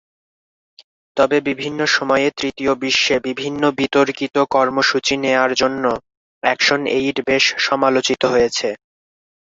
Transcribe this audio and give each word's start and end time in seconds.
তবে 1.17 1.37
বিভিন্ন 1.49 1.79
সময়ে 1.91 2.27
তৃতীয় 2.37 2.71
বিশ্বে 2.83 3.15
বিভিন্ন 3.27 3.61
বিতর্কিত 3.79 4.35
কর্মসূচি 4.51 5.13
নেওয়ার 5.17 5.51
জন্য 5.53 5.83
অ্যাকশন 6.43 6.81
এইড 6.97 7.17
বেশ 7.27 7.45
সমালোচিত 7.65 8.21
হয়েছে। 8.25 8.69